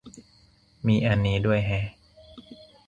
[0.87, 1.85] มีอันนี้ด้วยแฮะ